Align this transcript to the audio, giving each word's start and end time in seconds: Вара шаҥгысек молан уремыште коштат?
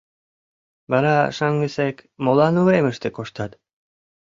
Вара 0.91 1.15
шаҥгысек 1.35 1.97
молан 2.23 2.55
уремыште 2.61 3.07
коштат? 3.17 3.51